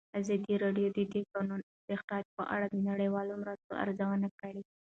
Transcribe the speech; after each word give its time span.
ازادي 0.19 0.53
راډیو 0.63 0.87
د 0.95 0.97
د 1.13 1.15
کانونو 1.31 1.63
استخراج 1.71 2.25
په 2.37 2.43
اړه 2.55 2.65
د 2.69 2.75
نړیوالو 2.89 3.33
مرستو 3.41 3.71
ارزونه 3.83 4.27
کړې. 4.39 4.61